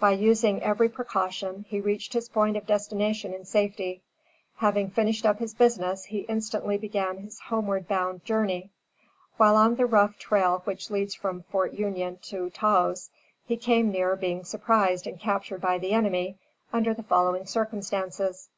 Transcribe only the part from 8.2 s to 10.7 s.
journey. While on the rough trail